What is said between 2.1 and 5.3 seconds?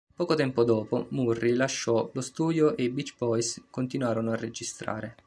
lo studio e i Beach Boys continuarono a registrare.